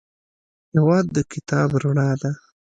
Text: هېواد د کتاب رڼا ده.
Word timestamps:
هېواد 0.73 1.05
د 1.15 1.17
کتاب 1.31 1.69
رڼا 1.81 2.09
ده. 2.21 2.31